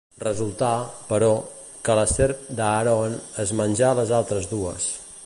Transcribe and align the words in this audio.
Resultà, 0.21 0.69
però, 1.09 1.27
que 1.89 1.97
la 2.01 2.07
serp 2.13 2.49
d'Aaron 2.61 3.19
es 3.47 3.55
menjà 3.61 3.95
les 4.01 4.19
altres 4.23 4.49
dues. 4.57 4.93